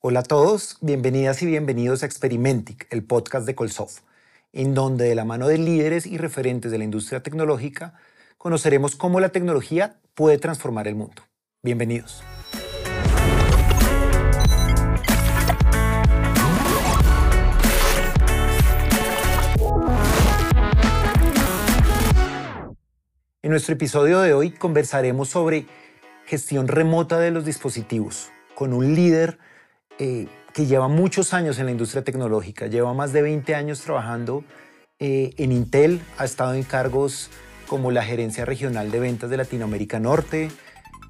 [0.00, 4.02] Hola a todos, bienvenidas y bienvenidos a Experimentic, el podcast de Colsoft,
[4.52, 7.94] en donde de la mano de líderes y referentes de la industria tecnológica
[8.36, 11.24] conoceremos cómo la tecnología puede transformar el mundo.
[11.64, 12.22] Bienvenidos.
[23.42, 25.66] En nuestro episodio de hoy conversaremos sobre
[26.24, 29.40] gestión remota de los dispositivos con un líder
[29.98, 34.44] eh, que lleva muchos años en la industria tecnológica, lleva más de 20 años trabajando
[34.98, 37.30] eh, en Intel, ha estado en cargos
[37.68, 40.50] como la gerencia regional de ventas de Latinoamérica Norte,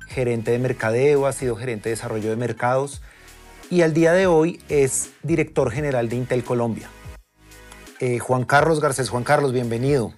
[0.09, 3.01] gerente de mercadeo, ha sido gerente de desarrollo de mercados
[3.71, 6.89] y al día de hoy es director general de Intel Colombia.
[8.01, 10.13] Eh, Juan Carlos Garcés, Juan Carlos, bienvenido.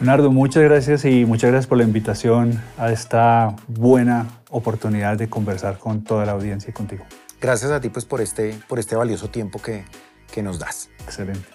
[0.00, 5.78] Leonardo, muchas gracias y muchas gracias por la invitación a esta buena oportunidad de conversar
[5.78, 7.04] con toda la audiencia y contigo.
[7.44, 9.84] Gracias a ti pues, por, este, por este valioso tiempo que,
[10.32, 10.88] que nos das.
[11.04, 11.46] Excelente.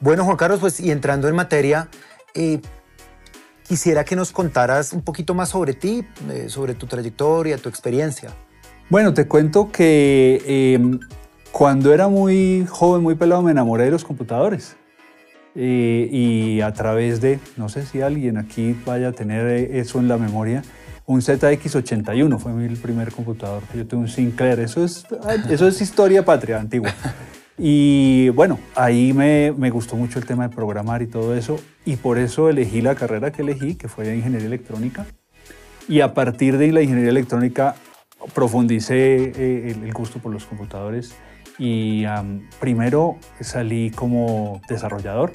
[0.00, 1.90] Bueno, Juan Carlos, pues y entrando en materia,
[2.32, 2.62] eh,
[3.68, 8.30] quisiera que nos contaras un poquito más sobre ti, eh, sobre tu trayectoria, tu experiencia.
[8.88, 10.42] Bueno, te cuento que
[10.74, 10.98] em,
[11.52, 14.76] cuando era muy joven, muy pelado, me enamoré de los computadores.
[15.54, 19.46] Eh, y a través de, no sé si alguien aquí vaya a tener
[19.76, 20.62] eso en la memoria,
[21.10, 23.64] un ZX81 fue mi primer computador.
[23.74, 25.04] Yo tuve un Sinclair, eso es,
[25.50, 26.94] eso es historia patria antigua.
[27.62, 31.96] Y bueno, ahí me, me, gustó mucho el tema de programar y todo eso, y
[31.96, 35.04] por eso elegí la carrera que elegí, que fue de ingeniería electrónica.
[35.86, 37.74] Y a partir de la ingeniería electrónica
[38.32, 41.14] profundicé eh, el, gusto por los computadores
[41.58, 42.04] y
[42.60, 45.32] primero salí como desarrollador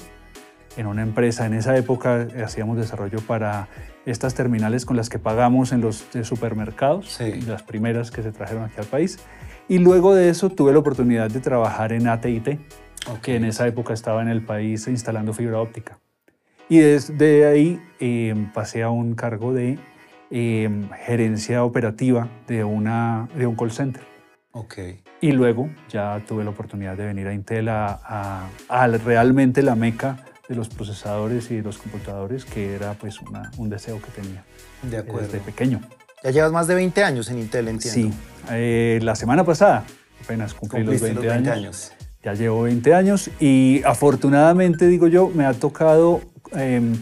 [0.76, 1.46] en una empresa.
[1.46, 3.68] En esa época hacíamos desarrollo para
[4.06, 8.76] estas terminales con las que pagamos en los supermercados, las primeras que se trajeron aquí
[8.78, 9.18] al país.
[9.68, 12.60] Y luego de eso tuve la oportunidad de trabajar en AT&T,
[13.22, 15.98] que en esa época estaba en el país instalando fibra óptica.
[16.68, 19.78] Y desde ahí em, pasé a un cargo de
[20.30, 24.02] em, gerencia operativa de, una, de un call center.
[24.52, 25.00] Okay.
[25.20, 30.16] Y luego ya tuve la oportunidad de venir a Intel a, a realmente la meca
[30.48, 33.20] de los procesadores y de los computadores, que era pues
[33.56, 34.44] un deseo que tenía
[34.82, 35.22] de acuerdo.
[35.22, 35.80] desde pequeño.
[36.22, 38.12] Ya llevas más de 20 años en Intel, entiendo.
[38.12, 38.18] Sí,
[38.50, 39.84] eh, la semana pasada
[40.22, 41.92] apenas cumplí los 20, años.
[42.22, 47.00] Ya llevo 20 años y afortunadamente, digo yo, me ha tocado em,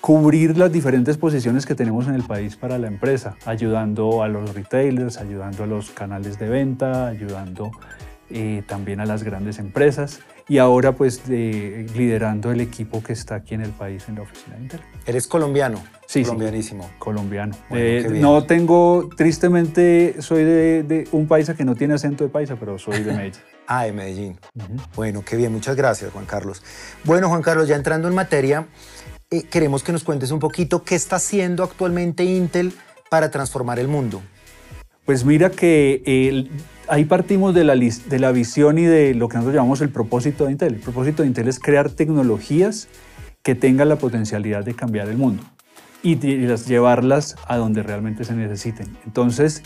[0.00, 4.54] cubrir las diferentes posiciones que tenemos en el país para la empresa, ayudando a los
[4.54, 7.72] retailers, ayudando a los canales de venta, ayudando
[8.30, 13.54] eh, también a las grandes empresas y ahora pues liderando el equipo que está aquí
[13.54, 14.80] en el país en la oficina de Intel.
[15.06, 15.82] ¿Eres colombiano?
[16.06, 16.90] Sí, colombianísimo.
[16.98, 17.56] colombiano.
[17.70, 22.78] Eh, no tengo, tristemente, soy de, un paisa que no tiene acento de paisa, pero
[22.78, 23.40] soy de Medellín.
[23.66, 24.38] ah, de Medellín.
[24.94, 26.62] Bueno, qué bien, muchas gracias, Juan Carlos.
[27.04, 28.66] Bueno, Juan Carlos, ya entrando en materia,
[29.30, 32.74] eh, queremos que nos cuentes un poquito qué está haciendo actualmente Intel
[33.08, 34.22] para transformar el mundo.
[35.06, 36.02] Pues mira que
[36.88, 40.74] ahí partimos de la, visión y de lo que nosotros llamamos el propósito de Intel.
[40.74, 42.88] El propósito de Intel es crear tecnologías
[43.42, 45.42] que tengan la potencialidad de cambiar el mundo
[46.02, 48.96] y, llevarlas a donde realmente se necesiten.
[49.04, 49.62] Entonces,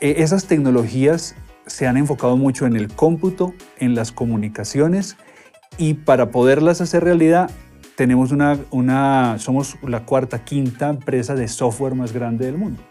[0.00, 1.34] e, esas tecnologías
[1.66, 5.16] se han enfocado mucho en el cómputo, en las comunicaciones
[5.78, 7.50] y para poderlas hacer realidad
[7.96, 12.82] tenemos una, somos la cuarta, quinta empresa de software más grande del mundo,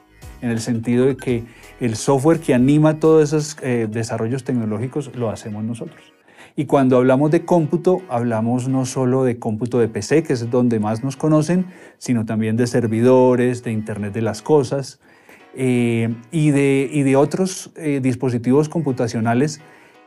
[0.45, 1.43] en el sentido de que
[1.79, 6.13] el software que anima todos esos eh, desarrollos tecnológicos lo hacemos nosotros.
[6.55, 10.79] Y cuando hablamos de cómputo, hablamos no solo de cómputo de PC, que es donde
[10.79, 11.65] más nos conocen,
[11.97, 14.99] sino también de servidores, de Internet de las Cosas
[15.55, 19.61] eh, y, de, y, de, otros eh, dispositivos computacionales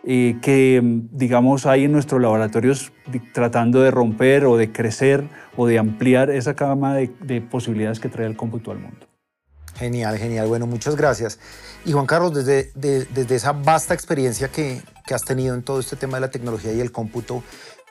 [0.04, 2.92] que, digamos, hay en nuestros laboratorios
[3.34, 8.08] tratando de romper o de crecer o de ampliar esa gama de, de posibilidades que
[8.08, 9.08] trae el cómputo al mundo.
[9.78, 10.48] Genial, genial.
[10.48, 11.38] Bueno, muchas gracias.
[11.84, 15.94] Y Juan Carlos, desde, desde esa vasta experiencia que, que has tenido en todo este
[15.94, 17.44] tema de la tecnología y el cómputo,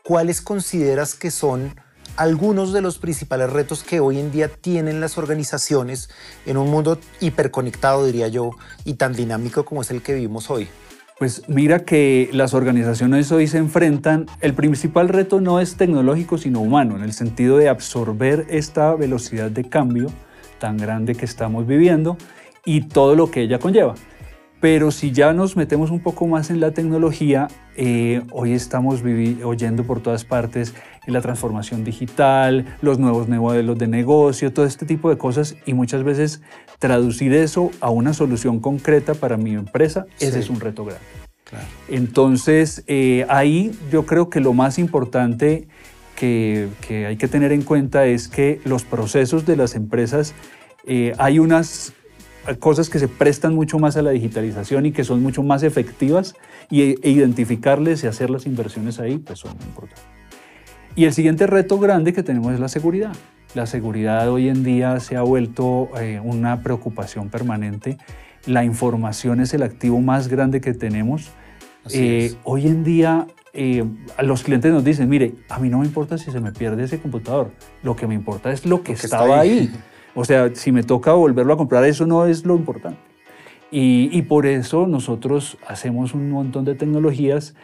[0.04, 1.76] ¿cuáles consideras que son
[2.18, 6.10] algunos de los principales retos que hoy en día tienen las organizaciones
[6.46, 8.52] en un mundo hiperconectado, diría yo,
[8.84, 10.68] y tan dinámico como es el que vivimos hoy?
[11.20, 16.60] Pues mira que las organizaciones hoy se enfrentan, el principal reto no es tecnológico, sino
[16.60, 20.12] humano, en el sentido de absorber esta velocidad de cambio
[20.60, 22.18] tan grande que estamos viviendo
[22.66, 23.96] y todo lo que ella conlleva.
[24.60, 29.02] Pero si ya nos metemos un poco más en la tecnología, eh, hoy estamos
[29.44, 30.74] oyendo por todas partes
[31.06, 36.04] la transformación digital, los nuevos modelos de negocio, todo este tipo de cosas y muchas
[36.04, 36.42] veces
[36.80, 41.06] traducir eso a una solución concreta para mi empresa, ese es un reto grande.
[41.88, 45.68] Entonces, eh, ahí yo creo que lo más importante
[46.18, 50.34] que, hay que tener en cuenta es que los procesos de las empresas,
[50.86, 51.94] eh, hay unas
[52.60, 56.34] cosas que se prestan mucho más a la digitalización y que son mucho más efectivas
[56.70, 60.04] y e identificarles y hacer las inversiones ahí, pues son importantes.
[60.96, 63.14] Y el siguiente reto grande que tenemos es la seguridad.
[63.54, 67.98] La seguridad hoy en día se ha vuelto eh, una preocupación permanente.
[68.46, 71.30] La información es el activo más grande que tenemos.
[71.94, 73.28] Eh, hoy en día
[73.60, 73.84] eh,
[74.22, 77.00] los clientes nos dicen, mire, a mí no me importa si se me pierde ese
[77.00, 77.52] computador,
[77.82, 79.72] lo que me importa es lo que, estaba ahí.
[80.14, 83.00] O sea, si me toca volverlo a comprar, eso no es lo importante.
[83.72, 87.56] Y, y, por eso nosotros hacemos un montón de tecnologías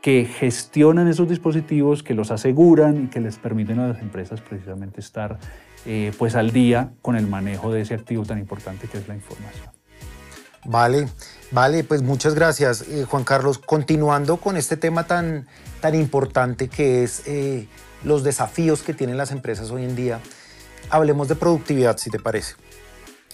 [0.00, 5.00] que gestionan esos dispositivos, que los aseguran y que les permiten a las empresas precisamente
[5.00, 5.38] estar
[5.84, 9.16] eh, pues al día con el manejo de ese activo tan importante que es la
[9.16, 9.79] información.
[10.64, 11.08] Vale,
[11.50, 13.58] vale, pues muchas gracias eh, Juan Carlos.
[13.58, 15.46] Continuando con este tema tan,
[15.80, 17.66] tan importante que es eh,
[18.04, 20.20] los desafíos que tienen las empresas hoy en día,
[20.90, 22.54] hablemos de productividad, si te parece.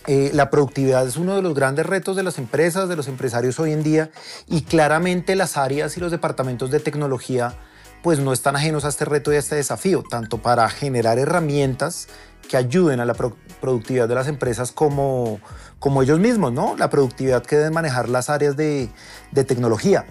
[0.07, 3.59] Eh, la productividad es uno de los grandes retos de las empresas, de los empresarios
[3.59, 4.11] hoy en día
[4.47, 7.57] y claramente las áreas y los departamentos de tecnología
[8.05, 12.07] pues no están ajenos a este reto y a este desafío, tanto para generar herramientas
[12.49, 15.41] que ayuden a la productividad de las empresas como,
[15.79, 16.77] como ellos mismos, ¿no?
[16.77, 18.89] La productividad que deben manejar las áreas de,
[19.33, 20.07] de tecnología.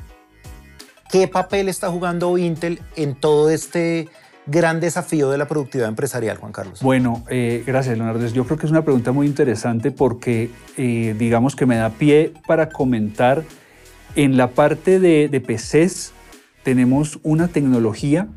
[1.12, 4.10] ¿Qué papel está jugando Intel en todo este
[4.48, 6.82] gran desafío de la productividad empresarial, Juan Carlos?
[6.82, 8.26] Bueno, eh, gracias, Leonardo.
[8.28, 12.34] Yo creo que es una pregunta muy interesante porque, eh, digamos que me da pie
[12.48, 13.44] para comentar.
[14.16, 16.14] En la parte de, de PCs
[16.64, 18.30] tenemos una tecnología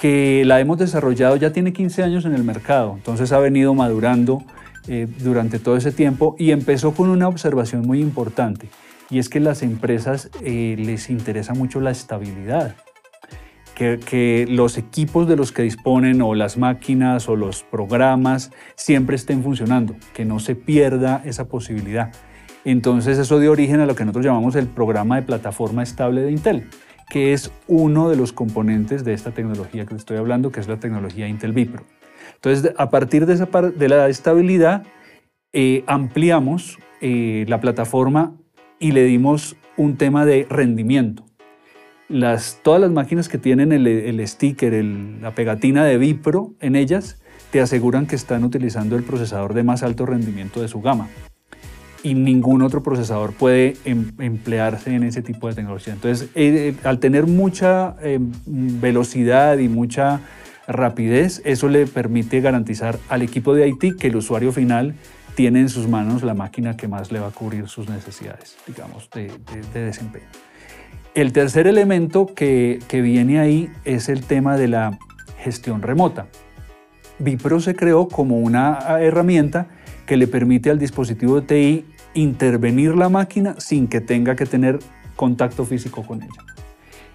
[0.00, 4.42] que la hemos desarrollado, ya tiene 15 años en el mercado, entonces ha venido madurando
[4.88, 8.68] eh, durante todo ese tiempo y empezó con una observación muy importante
[9.10, 12.76] y es que las empresas les interesa mucho la estabilidad
[13.98, 19.42] que, los equipos de los que disponen o las máquinas o los programas siempre estén
[19.42, 22.12] funcionando, que no se pierda esa posibilidad.
[22.64, 26.30] Entonces eso dio origen a lo que nosotros llamamos el programa de plataforma estable de
[26.30, 26.68] Intel,
[27.10, 30.80] que es uno de los componentes de esta tecnología que estoy hablando, que es la
[30.80, 31.84] tecnología Intel Vipro.
[32.36, 34.86] Entonces, a partir de, esa, de la estabilidad,
[35.52, 38.34] eh, ampliamos eh, la plataforma
[38.78, 41.26] y le dimos un tema de rendimiento
[42.62, 44.84] todas las máquinas que tienen el, sticker,
[45.20, 49.82] la pegatina de Vipro en ellas, te aseguran que están utilizando el procesador de más
[49.82, 51.08] alto rendimiento de su gama.
[52.02, 55.92] Y ningún otro procesador puede em, emplearse en ese tipo de tecnología.
[55.92, 60.20] Entonces, eh, eh, al tener mucha em, velocidad y mucha
[60.66, 64.94] rapidez, eso le permite garantizar al equipo de IT que el usuario final
[65.34, 69.10] tiene en sus manos la máquina que más le va a cubrir sus necesidades, digamos,
[69.10, 69.30] de
[69.74, 70.26] desempeño.
[71.12, 74.96] El tercer elemento que, viene ahí es el tema de la
[75.38, 76.28] gestión remota.
[77.18, 79.66] Vipro se creó como una herramienta
[80.10, 81.84] que le permite al dispositivo de TI
[82.14, 84.80] intervenir la máquina sin que tenga que tener
[85.14, 86.42] contacto físico con ella.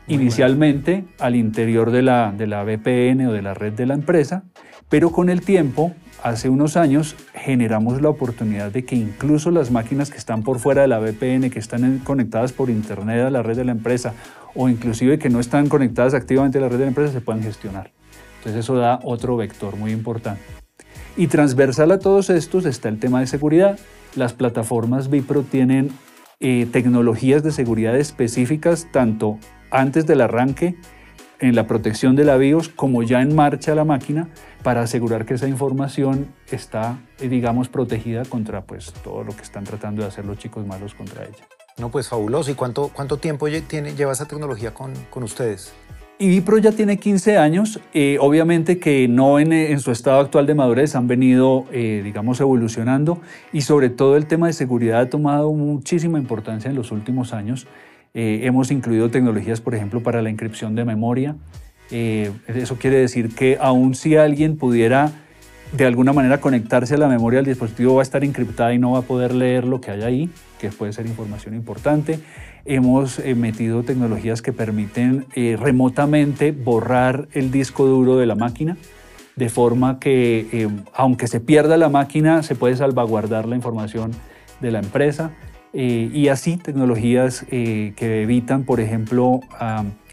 [0.07, 4.45] Inicialmente al interior de la, de la VPN o de la red de la empresa,
[4.87, 5.91] pero con el tiempo
[6.23, 10.83] hace unos años generamos la oportunidad de que incluso las máquinas que están por fuera
[10.83, 14.13] de la VPN, que están conectadas por internet a la red de la empresa
[14.53, 17.43] o inclusive que no están conectadas activamente a la red de la empresa, se puedan
[17.43, 17.91] gestionar.
[18.37, 20.64] Entonces eso da otro vector muy importante.
[21.17, 23.79] Y transversal a todos estos está el tema de seguridad.
[24.15, 25.91] Las plataformas Vipro tienen
[26.41, 29.37] eh, tecnologías de seguridad específicas tanto
[29.71, 30.75] antes del arranque
[31.39, 34.29] en la protección de la BIOS como ya en marcha la máquina
[34.61, 39.63] para asegurar que esa información está, eh, digamos, protegida contra pues, todo lo que están
[39.63, 41.47] tratando de hacer los chicos malos contra ella.
[41.77, 42.51] No, pues fabuloso.
[42.51, 45.73] ¿Y cuánto, cuánto tiempo lleva esa tecnología con, con ustedes?
[46.19, 50.55] Vipro ya tiene 15 años, eh, obviamente que no en, en, su estado actual de
[50.55, 53.19] madurez han venido, eh, digamos, evolucionando
[53.51, 57.67] y sobre todo el tema de seguridad ha tomado muchísima importancia en los últimos años.
[58.13, 61.35] hemos incluido tecnologías, por ejemplo, para la inscripción de memoria,
[61.91, 65.11] eh, eso quiere decir que aun si alguien pudiera
[65.71, 68.91] de alguna manera conectarse a la memoria del dispositivo va a estar encriptada y no
[68.91, 70.29] va a poder leer lo que hay ahí,
[70.59, 72.19] que puede ser información importante.
[72.65, 78.77] Hemos eh, metido tecnologías que permiten eh, remotamente borrar el disco duro de la máquina,
[79.35, 84.11] de forma que aunque se pierda la máquina, se puede salvaguardar la información
[84.61, 85.31] de la empresa.
[85.73, 89.41] y así tecnologías que evitan, por ejemplo,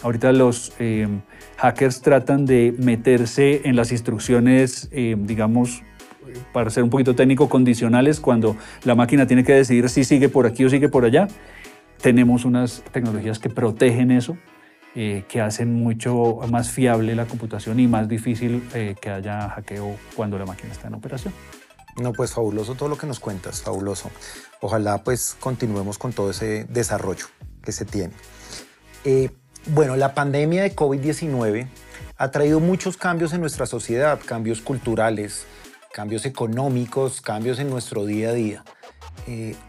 [0.02, 0.72] ahorita los
[1.62, 5.84] hackers tratan de meterse en las instrucciones, eh, digamos,
[6.52, 10.46] para ser un poquito técnico, condicionales, cuando la máquina tiene que decidir si sigue por
[10.46, 11.28] aquí o sigue por allá.
[12.02, 14.36] Tenemos unas tecnologías que protegen eso,
[14.94, 19.96] eh, que hacen mucho más fiable la computación y más difícil eh, que haya hackeo
[20.16, 21.32] cuando la máquina está en operación.
[21.96, 24.10] No, pues fabuloso todo lo que nos cuentas, fabuloso.
[24.60, 27.26] Ojalá pues continuemos con todo ese desarrollo
[27.62, 28.12] que se tiene.
[29.04, 29.30] Eh,
[29.66, 31.68] bueno, la pandemia de COVID-19
[32.16, 35.46] ha traído muchos cambios en nuestra sociedad, cambios culturales,
[35.92, 38.64] cambios económicos, cambios en nuestro día a día.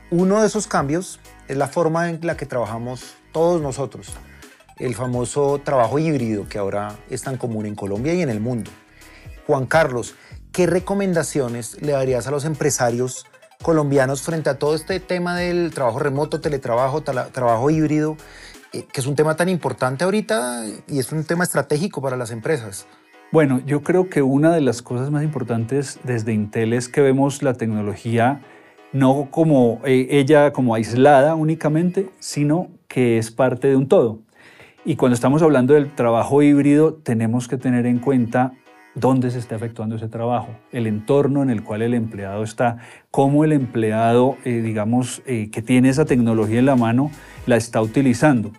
[0.09, 4.13] uno de esos cambios es la forma en la que trabajamos todos nosotros
[4.77, 8.71] el famoso trabajo híbrido que ahora es tan común en Colombia y en el mundo.
[9.47, 10.15] Juan Carlos,
[10.51, 13.25] ¿qué recomendaciones le darías a los empresarios
[13.61, 18.17] colombianos frente a todo este tema del trabajo remoto, teletrabajo, trabajo híbrido,
[18.73, 22.31] eh, que es un tema tan importante ahorita y es un tema estratégico para las
[22.31, 22.87] empresas?
[23.31, 27.41] Bueno, yo creo que una de las cosas más importantes desde Intel es que vemos
[27.41, 28.41] la tecnología
[28.93, 34.19] no como eh, ella como aislada únicamente, sino que es parte de un todo.
[34.85, 38.53] Y cuando estamos hablando del trabajo híbrido, tenemos que tener en cuenta
[38.95, 42.77] dónde se está efectuando ese trabajo, el entorno en el cual el empleado está,
[43.09, 47.09] cómo el empleado, eh, digamos, eh, que tiene esa tecnología en la mano,
[47.47, 48.51] la está utilizando.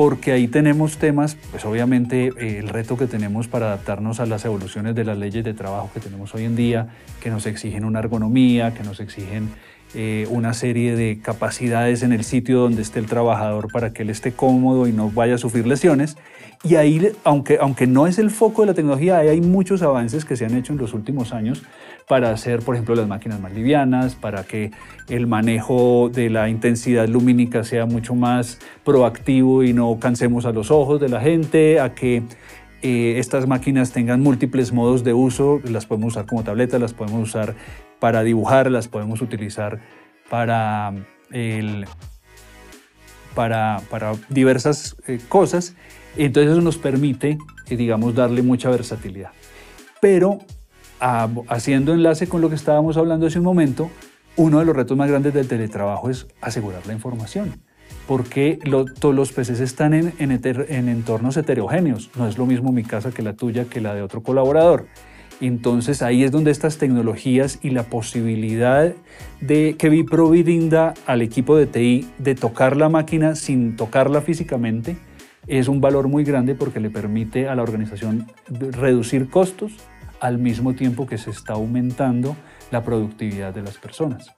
[0.00, 4.46] Porque ahí tenemos temas, pues obviamente eh, el reto que tenemos para adaptarnos a las
[4.46, 6.88] evoluciones de las leyes de trabajo que tenemos hoy en día,
[7.20, 9.50] que nos exigen una ergonomía, que nos exigen
[9.92, 14.08] eh, una serie de capacidades en el sitio donde esté el trabajador para que él
[14.08, 16.16] esté cómodo y no vaya a sufrir lesiones.
[16.64, 20.34] Y ahí, aunque, aunque no es el foco de la tecnología, hay muchos avances que
[20.34, 21.62] se han hecho en los últimos años
[22.10, 24.72] para hacer, por ejemplo, las máquinas más livianas, para que
[25.08, 30.72] el manejo de la intensidad lumínica sea mucho más proactivo y no cansemos a los
[30.72, 32.24] ojos de la gente, a que
[32.82, 37.28] eh, estas máquinas tengan múltiples modos de uso, las podemos usar como tabletas, las podemos
[37.28, 37.54] usar
[38.00, 39.78] para dibujar, las podemos utilizar
[40.28, 40.92] para,
[43.36, 45.76] para, para diversas eh, cosas.
[46.16, 47.38] Entonces eso nos permite,
[47.68, 49.30] eh, digamos, darle mucha versatilidad.
[50.00, 50.40] Pero
[51.00, 53.90] haciendo enlace con lo que estábamos hablando hace un momento,
[54.36, 57.60] uno de los retos más grandes del teletrabajo es asegurar la información
[58.06, 58.58] porque
[58.98, 62.10] todos los peces están en, en, entornos heterogéneos.
[62.16, 64.86] No es lo mismo mi casa que la tuya, que la de otro colaborador.
[65.40, 68.92] Entonces ahí es donde estas tecnologías y la posibilidad
[69.40, 74.96] de que Vipro brinda al equipo de TI de tocar la máquina sin tocarla físicamente
[75.46, 79.72] es un valor muy grande porque le permite a la organización reducir costos
[80.20, 82.36] al mismo tiempo que se está aumentando
[82.70, 84.32] la productividad de las personas.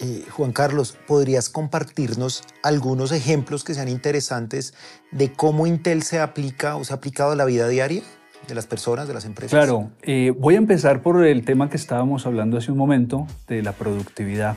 [0.00, 4.72] Eh, Juan Carlos, ¿podrías compartirnos algunos ejemplos que sean interesantes
[5.10, 8.02] de cómo Intel se aplica o se ha aplicado a la vida diaria?
[8.48, 9.50] de las personas, de las empresas?
[9.50, 13.62] Claro, eh, voy a empezar por el tema que estábamos hablando hace un momento, de
[13.62, 14.56] la productividad.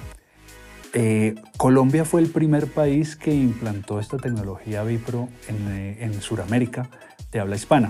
[0.94, 6.90] Eh, Colombia fue el primer país que implantó esta tecnología Vipro en, eh, en Sudamérica
[7.32, 7.90] de habla hispana.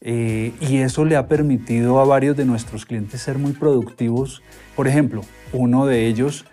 [0.00, 4.42] Y eso le ha permitido a varios de nuestros clientes ser muy productivos.
[4.76, 5.22] Por ejemplo,
[5.52, 6.44] uno de ellos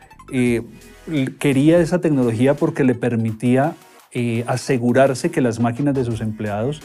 [1.40, 3.76] quería esa tecnología porque le permitía
[4.48, 6.82] asegurarse que las máquinas de sus empleados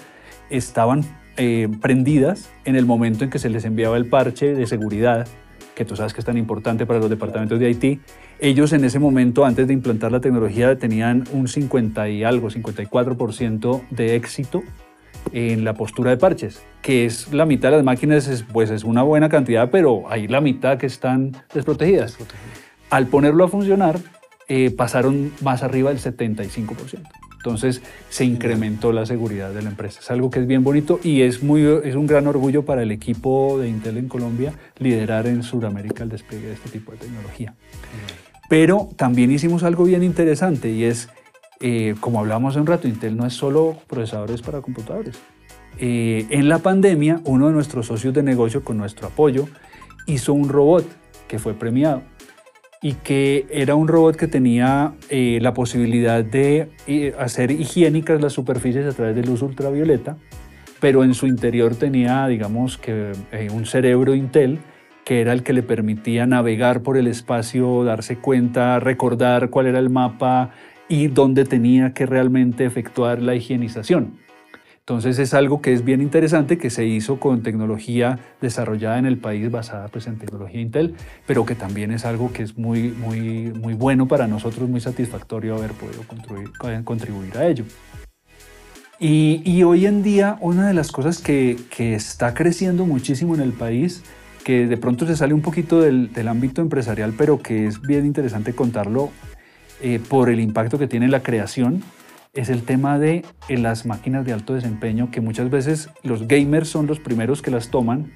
[0.50, 1.04] estaban
[1.40, 5.28] eh, prendidas en el momento en que se les enviaba el parche de seguridad,
[5.76, 8.00] que tú sabes que es tan importante para los departamentos de IT.
[8.40, 13.82] Ellos en ese momento, antes de implantar la tecnología, tenían un 50 y algo, 54%
[13.90, 14.64] de éxito
[15.32, 19.02] en la postura de parches, que es la mitad de las máquinas, pues es una
[19.02, 22.16] buena cantidad, pero hay la mitad que están desprotegidas.
[22.90, 23.98] Al ponerlo a funcionar,
[24.48, 27.02] eh, pasaron más arriba del 75%.
[27.38, 30.00] Entonces se incrementó la seguridad de la empresa.
[30.00, 32.90] Es algo que es bien bonito y es, muy, es un gran orgullo para el
[32.90, 37.54] equipo de Intel en Colombia liderar en Sudamérica el despliegue de este tipo de tecnología.
[38.48, 41.10] Pero también hicimos algo bien interesante y es,
[41.60, 45.18] eh, como hablábamos hace un rato, Intel no es solo procesadores para computadores.
[45.78, 49.48] Eh, en la pandemia, uno de nuestros socios de negocio, con nuestro apoyo,
[50.06, 50.84] hizo un robot
[51.28, 52.02] que fue premiado
[52.80, 58.32] y que era un robot que tenía eh, la posibilidad de eh, hacer higiénicas las
[58.32, 60.16] superficies a través de luz ultravioleta,
[60.80, 64.58] pero en su interior tenía, digamos, que eh, un cerebro Intel
[65.04, 69.78] que era el que le permitía navegar por el espacio, darse cuenta, recordar cuál era
[69.78, 70.50] el mapa
[70.88, 74.18] y dónde tenía que realmente efectuar la higienización.
[74.88, 79.18] Entonces es algo que es bien interesante, que se hizo con tecnología desarrollada en el
[79.18, 80.94] país basada pues, en tecnología Intel,
[81.26, 85.56] pero que también es algo que es muy, muy, muy bueno para nosotros, muy satisfactorio
[85.56, 86.52] haber podido contribuir,
[86.84, 87.64] contribuir a ello.
[88.98, 93.52] Y, hoy en día una de las cosas que, que, está creciendo muchísimo en el
[93.52, 94.02] país,
[94.42, 98.54] que de pronto se sale un poquito del ámbito empresarial, pero que es bien interesante
[98.54, 99.10] contarlo,
[99.80, 101.82] eh, por el impacto que tiene la creación
[102.34, 106.86] es el tema de las máquinas de alto desempeño, que muchas veces los gamers son
[106.86, 108.12] los primeros que las toman,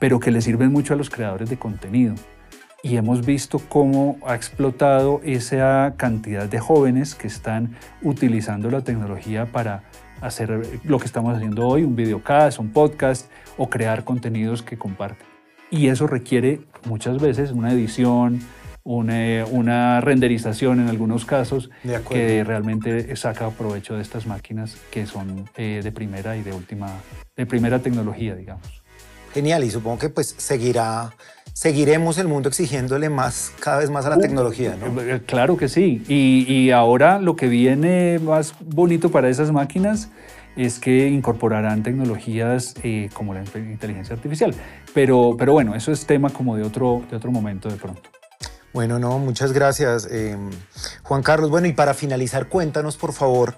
[0.00, 2.14] pero que le sirven mucho a los creadores de contenido.
[2.82, 9.46] Y hemos visto cómo ha explotado esa cantidad de jóvenes que están utilizando la tecnología
[9.46, 9.84] para
[10.20, 15.26] hacer lo que estamos haciendo hoy, un videocast, un podcast o crear contenidos que comparten.
[15.70, 18.40] Y eso requiere muchas veces una edición,
[18.86, 21.70] una, renderización en algunos casos
[22.08, 26.88] que realmente saca provecho de estas máquinas que son eh, de primera y de última,
[27.36, 28.82] de primera tecnología, digamos.
[29.34, 31.12] Genial, y supongo que pues seguirá,
[31.52, 35.02] seguiremos el mundo exigiéndole más, cada vez más a la uh, tecnología, ¿no?
[35.02, 40.08] Eh, claro que sí, y, y ahora lo que viene más bonito para esas máquinas
[40.56, 44.54] es que incorporarán tecnologías eh, como la inteligencia artificial.
[44.94, 48.08] Pero, pero bueno, eso es tema como de otro, de otro momento de pronto.
[48.76, 50.50] Bueno, no, muchas gracias, em,
[51.02, 51.48] Juan Carlos.
[51.48, 53.54] Bueno, y para finalizar, cuéntanos, por favor,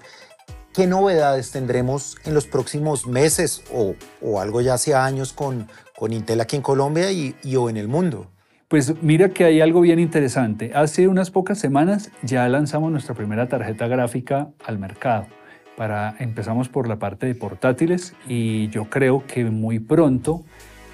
[0.73, 6.13] qué novedades tendremos en los próximos meses o, o algo ya hace años con, con
[6.13, 8.31] Intel aquí en Colombia y, y o en el mundo.
[8.69, 10.71] Pues mira que hay algo bien interesante.
[10.73, 15.27] Hace unas pocas semanas ya lanzamos nuestra primera tarjeta gráfica al mercado.
[15.75, 20.45] Para, empezamos por la parte de portátiles y yo creo que muy pronto,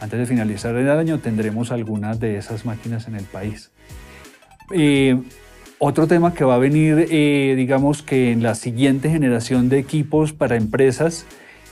[0.01, 3.69] antes de finalizar el año, tendremos algunas de esas máquinas en el país.
[4.71, 5.21] Eh,
[5.79, 10.33] otro tema que va a venir, eh, digamos que en la siguiente generación de equipos
[10.33, 11.25] para empresas,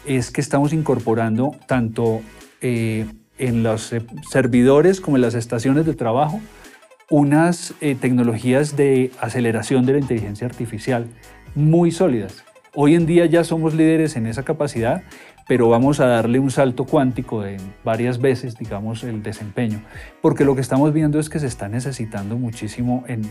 [0.05, 2.21] es que estamos incorporando tanto
[2.61, 3.05] eh,
[3.37, 3.95] en los
[4.29, 6.41] servidores como en las estaciones de trabajo
[7.09, 11.05] unas tecnologías de aceleración de la inteligencia artificial
[11.53, 12.43] muy sólidas.
[12.73, 15.03] Hoy en día ya somos líderes en esa capacidad
[15.47, 19.81] pero vamos a darle un salto cuántico de varias veces, digamos, el desempeño,
[20.21, 23.23] porque lo que estamos viendo es que se está necesitando muchísimo en,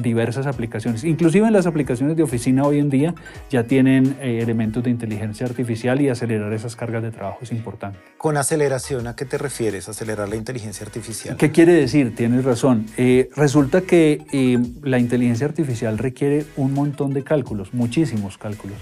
[0.00, 3.14] diversas aplicaciones, inclusive en las aplicaciones de oficina hoy en día
[3.50, 7.98] ya tienen eh, elementos de inteligencia artificial y acelerar esas cargas de trabajo es importante.
[8.18, 9.88] Con aceleración, ¿a qué te refieres?
[9.88, 11.36] Acelerar la inteligencia artificial.
[11.36, 12.14] ¿Qué quiere decir?
[12.14, 12.86] Tienes razón.
[12.96, 18.78] Eh, resulta que eh, la inteligencia artificial requiere un montón de cálculos, muchísimos cálculos.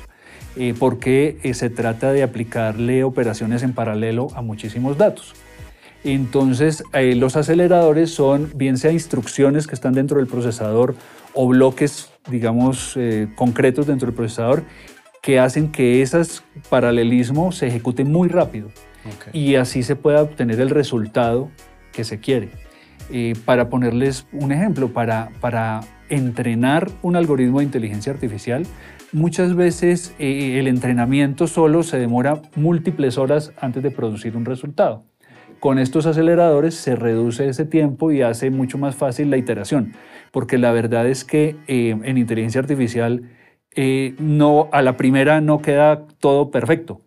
[0.57, 5.35] Eh, porque eh, se trata de aplicarle operaciones en paralelo a muchísimos datos.
[6.05, 10.95] Entonces, eh, los aceleradores son bien sea instrucciones que están dentro del procesador
[11.33, 12.97] o bloques, digamos,
[13.35, 14.63] concretos dentro del procesador
[15.21, 16.23] que hacen que ese
[16.69, 18.69] paralelismo se ejecute muy rápido
[19.33, 21.51] y así se pueda obtener el resultado
[21.93, 22.51] que se quiere.
[23.45, 28.65] para ponerles un ejemplo, para, para entrenar un algoritmo de inteligencia artificial,
[29.15, 35.05] muchas veces eh, el entrenamiento solo se demora múltiples horas antes de producir un resultado.
[35.61, 39.95] Con estos aceleradores se reduce ese tiempo y hace mucho más fácil la iteración,
[40.31, 43.23] porque la verdad es que eh, en inteligencia artificial
[43.75, 47.01] eh, no, a la primera no queda todo perfecto.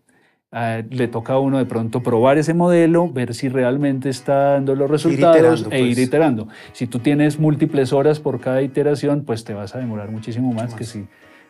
[0.49, 4.75] Ah, le toca a uno de pronto probar ese modelo, ver si realmente está dando
[4.75, 6.07] los resultados e ir pues.
[6.07, 6.47] iterando.
[6.71, 10.73] Si tú tienes múltiples horas por cada iteración, pues te vas a demorar muchísimo más,
[10.73, 11.05] que si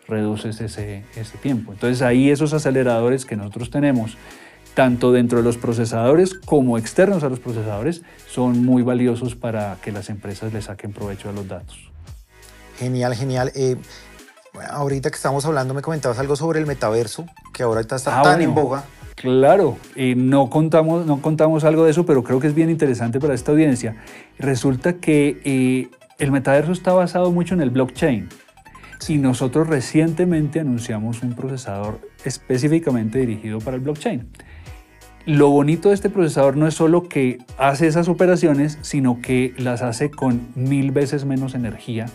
[0.08, 1.74] reduces ese, ese tiempo.
[1.74, 4.18] Entonces ahí esos aceleradores que nosotros tenemos,
[4.74, 9.92] tanto dentro de los procesadores como externos a los procesadores, son muy valiosos para que
[9.92, 11.92] las empresas le saquen provecho a los datos.
[12.78, 13.52] Genial, genial.
[13.56, 13.76] Eh,
[14.70, 18.42] ahorita que estamos hablando me comentabas algo sobre el metaverso, que ahora está ah, tan
[18.42, 18.84] en boga.
[19.16, 23.20] Claro, eh, no, contamos, no contamos algo de eso, pero creo que es bien interesante
[23.20, 23.96] para esta audiencia.
[24.38, 25.90] Resulta que eh,
[26.20, 28.30] el metaverso está basado mucho en el blockchain.
[29.08, 34.28] Y nosotros recientemente anunciamos un procesador específicamente dirigido para el blockchain.
[35.26, 39.82] Lo bonito de este procesador no es solo que hace esas operaciones, sino que las
[39.82, 42.06] hace con mil veces menos energía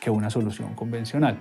[0.00, 1.36] que una solución convencional.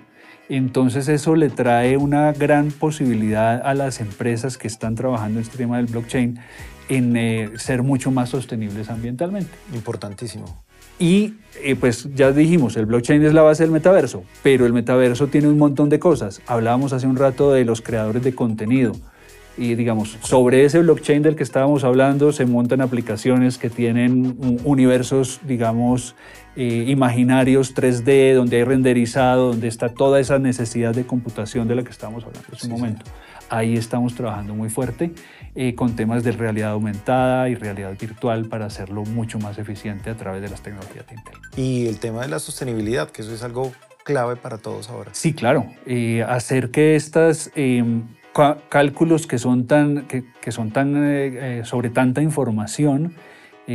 [0.49, 5.57] Entonces eso le trae una gran posibilidad a las empresas que están trabajando en este
[5.57, 6.37] tema del blockchain
[6.89, 9.51] en eh, ser mucho más sostenibles ambientalmente.
[9.73, 10.63] Importantísimo.
[11.01, 11.33] Y
[11.63, 15.47] eh, pues ya dijimos, el blockchain es la base del metaverso, pero el metaverso tiene
[15.47, 16.43] un montón de cosas.
[16.45, 18.91] Hablábamos hace un rato de los creadores de contenido.
[19.57, 25.41] Y digamos, sobre ese blockchain del que estábamos hablando se montan aplicaciones que tienen universos,
[25.47, 26.13] digamos,
[26.55, 31.83] eh, imaginarios 3D, donde hay renderizado, donde está toda esa necesidad de computación de la
[31.83, 33.05] que estábamos hablando en un momento.
[33.49, 35.11] Ahí estamos trabajando muy fuerte.
[35.53, 40.15] Eh, con temas de realidad aumentada y realidad virtual para hacerlo mucho más eficiente a
[40.15, 41.35] través de las tecnologías de Intel.
[41.57, 43.73] Y el tema de la sostenibilidad, que eso es algo
[44.05, 45.09] clave para todos ahora.
[45.13, 45.65] Sí, claro.
[45.85, 48.03] Eh, hacer que estos em,
[48.69, 53.13] cálculos que son tan, que, son tan eh, sobre tanta información,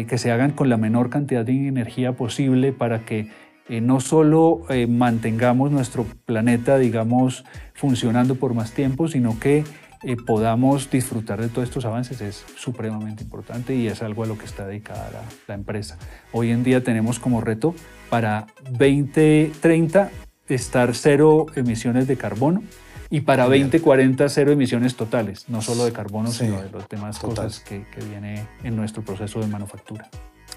[0.04, 3.30] que se hagan con la menor cantidad de energía posible para que
[3.68, 9.64] eh, no solo eh, mantengamos nuestro planeta, digamos, funcionando por más tiempo, sino que
[10.02, 14.38] eh, podamos disfrutar de todos estos avances es supremamente importante y es algo a lo
[14.38, 15.10] que está dedicada
[15.48, 15.98] la empresa.
[16.32, 17.74] Hoy en día tenemos como reto
[18.08, 20.10] para 2030
[20.48, 22.62] estar cero emisiones de carbono
[23.10, 27.18] y para 2040 cero emisiones totales, no solo de carbono, Sí, sino de las demás
[27.18, 27.46] total.
[27.46, 30.08] cosas que, que viene en nuestro proceso de manufactura.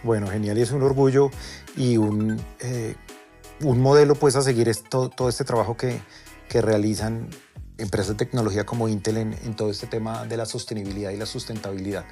[0.03, 1.29] Bueno, genial y es un orgullo
[1.75, 2.95] y un, eh,
[3.61, 5.99] un modelo pues a seguir es todo, todo este trabajo que,
[6.47, 7.27] que realizan
[7.77, 11.25] empresas de tecnología como Intel en, en todo este tema de la sostenibilidad y la
[11.25, 12.05] sustentabilidad.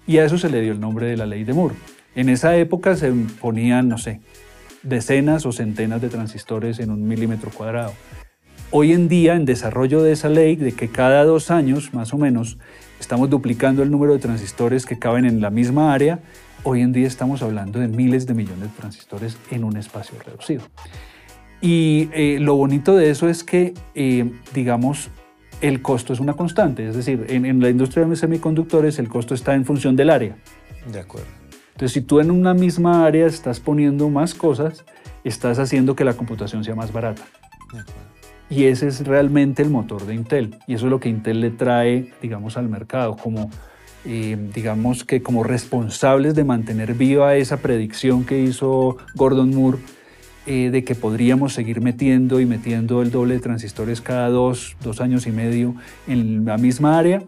[0.05, 1.75] Y a eso se le dio el nombre de la ley de Moore.
[2.13, 4.21] En esa época se ponían, no sé,
[4.83, 7.93] decenas o centenas de transistores en un milímetro cuadrado.
[8.69, 12.17] Hoy en día, en desarrollo de esa ley, de que cada dos años, más o
[12.17, 12.57] menos,
[12.99, 16.19] estamos duplicando el número de transistores que caben en la misma área,
[16.63, 20.63] hoy en día estamos hablando de miles de millones de transistores en un espacio reducido.
[21.61, 25.11] Y eh, lo bonito de eso es que, eh, digamos,
[25.61, 26.89] el costo es una constante.
[26.89, 30.35] Es decir, en, en la industria de semiconductores el costo está en función del área.
[30.91, 31.27] De acuerdo.
[31.71, 34.83] Entonces, si tú en una misma área estás poniendo más cosas,
[35.23, 37.23] estás haciendo que la computación sea más barata.
[37.71, 38.16] De acuerdo.
[38.49, 40.55] Y ese es realmente el motor de Intel.
[40.67, 43.51] Y eso es lo que Intel le trae, digamos, al mercado, como,
[44.05, 49.79] eh, digamos, que como responsables de mantener viva esa predicción que hizo Gordon Moore
[50.49, 55.01] eh, de que podríamos seguir metiendo y metiendo el doble de transistores cada dos, dos
[55.01, 55.75] años y medio
[56.07, 57.21] en la misma área,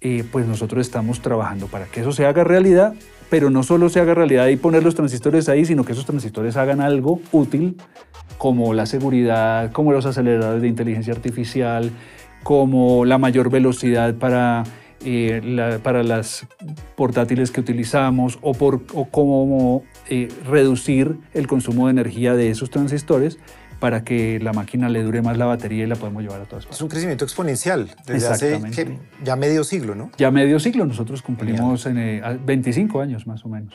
[0.00, 2.94] eh, pues nosotros estamos trabajando para que eso se haga realidad,
[3.30, 6.56] pero no solo se haga realidad y poner los transistores ahí, sino que esos transistores
[6.56, 7.76] hagan algo útil
[8.46, 11.90] como la seguridad, como los aceleradores de inteligencia artificial,
[12.44, 14.62] como la mayor velocidad para,
[15.04, 16.46] eh, la- para las
[16.94, 22.70] portátiles que utilizamos o, por, o como eh, reducir el consumo de energía de esos
[22.70, 23.36] transistores
[23.80, 26.62] para que la máquina le dure más la batería y la podemos llevar a todas
[26.62, 26.82] Es partes.
[26.82, 28.60] un crecimiento exponencial desde hace
[29.24, 30.12] ya medio siglo, ¿no?
[30.18, 33.74] Ya medio siglo, nosotros cumplimos en, eh, a- 25 años más o menos.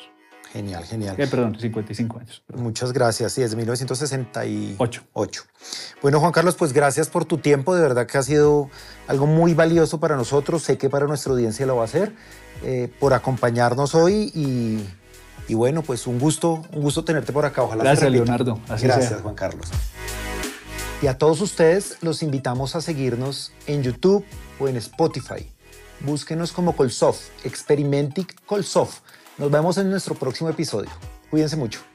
[0.54, 1.16] Genial, genial.
[1.18, 2.44] Eh, perdón, 55 años.
[2.46, 2.64] perdón.
[2.64, 3.32] Muchas gracias.
[3.32, 5.04] Sí, desde 1968.
[5.14, 5.44] Ocho.
[6.02, 7.74] Bueno, Juan Carlos, pues gracias por tu tiempo.
[7.74, 8.70] De verdad que ha sido
[9.08, 10.64] algo muy valioso para nosotros.
[10.64, 12.14] Sé que para nuestra audiencia lo va a hacer.
[12.64, 14.86] eh, por acompañarnos hoy y,
[15.48, 17.64] y bueno, pues un gusto, un gusto tenerte por acá.
[17.64, 18.12] Ojalá Gracias.
[18.12, 18.60] Leonardo.
[18.70, 19.20] Así gracias, sea.
[19.20, 19.68] Juan Carlos.
[21.02, 24.24] Y a todos ustedes los invitamos a seguirnos en YouTube
[24.60, 25.50] o en Spotify.
[26.02, 29.00] Búsquenos como Colsoft, Experimentic Colsoft.
[29.38, 30.90] Nos vemos en nuestro próximo episodio.
[31.30, 31.91] Cuídense mucho.